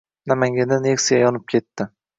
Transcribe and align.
Namanganda 0.29 0.81
Nexia 0.87 1.23
yonib 1.27 1.49
ketdi 1.57 1.93